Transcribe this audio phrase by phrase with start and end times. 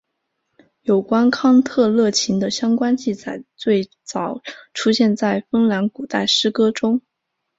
[0.81, 4.41] 有关康特勒琴的相关记载最早
[4.73, 7.01] 出现在芬兰古代诗歌中。